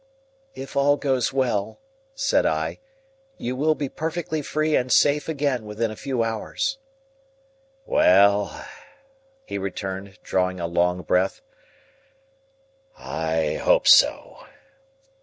"If 0.55 0.75
all 0.75 0.97
goes 0.97 1.31
well," 1.31 1.79
said 2.15 2.43
I, 2.43 2.79
"you 3.37 3.55
will 3.55 3.75
be 3.75 3.87
perfectly 3.87 4.41
free 4.41 4.75
and 4.75 4.91
safe 4.91 5.29
again 5.29 5.63
within 5.63 5.91
a 5.91 5.95
few 5.95 6.23
hours." 6.23 6.79
"Well," 7.85 8.59
he 9.45 9.59
returned, 9.59 10.17
drawing 10.23 10.59
a 10.59 10.65
long 10.65 11.03
breath, 11.03 11.41
"I 12.97 13.57
hope 13.63 13.87
so." 13.87 14.39